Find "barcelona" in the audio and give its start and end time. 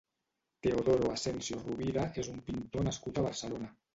3.31-3.73